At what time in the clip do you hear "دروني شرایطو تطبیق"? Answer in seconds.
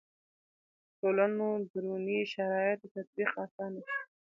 1.71-3.31